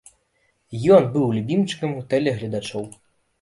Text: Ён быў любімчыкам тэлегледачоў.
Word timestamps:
Ён 0.95 1.03
быў 1.17 1.25
любімчыкам 1.37 1.93
тэлегледачоў. 2.15 2.89